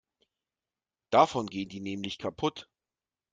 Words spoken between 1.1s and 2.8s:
Davon gehen die nämlich kaputt.